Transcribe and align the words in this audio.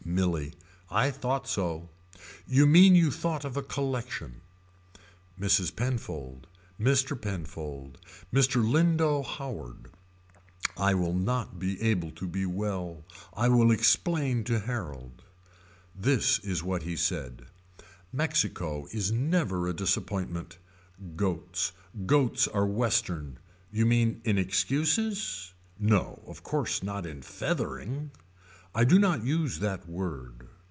Milly. 0.03 0.53
I 0.89 1.09
thought 1.09 1.47
so. 1.47 1.87
You 2.45 2.67
mean 2.67 2.95
you 2.95 3.11
thought 3.11 3.45
of 3.45 3.55
a 3.55 3.61
collection. 3.63 4.41
Mrs. 5.39 5.73
Penfold. 5.73 6.47
Mr. 6.77 7.19
Penfold. 7.21 7.97
Mr. 8.33 8.61
Lindo 8.61 9.23
Howard. 9.25 9.89
I 10.75 10.93
will 10.95 11.13
not 11.13 11.59
be 11.59 11.81
able 11.81 12.11
to 12.11 12.27
be 12.27 12.45
well. 12.45 13.05
I 13.31 13.47
will 13.47 13.71
explain 13.71 14.43
to 14.45 14.59
Harold. 14.59 15.23
This 15.95 16.39
is 16.39 16.61
what 16.61 16.83
he 16.83 16.97
said. 16.97 17.43
Mexico 18.11 18.87
is 18.91 19.13
never 19.13 19.65
a 19.69 19.73
disappointment. 19.73 20.57
Goats. 21.15 21.71
Goats 22.05 22.49
are 22.49 22.65
Western. 22.65 23.39
You 23.71 23.85
mean 23.85 24.19
in 24.25 24.37
excuses. 24.37 25.53
No 25.79 26.21
of 26.27 26.43
course 26.43 26.83
not 26.83 27.05
in 27.05 27.21
feathering. 27.21 28.11
I 28.73 28.85
do 28.85 28.97
not 28.99 29.25
use 29.25 29.59
that 29.59 29.85
word. 29.89 30.47